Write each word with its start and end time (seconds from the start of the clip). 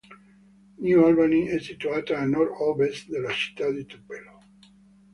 New 0.79 1.03
Albany 1.05 1.45
è 1.45 1.59
situata 1.59 2.17
a 2.17 2.25
nord-ovest 2.25 3.07
della 3.07 3.29
città 3.31 3.69
di 3.69 3.85
Tupelo. 3.85 4.41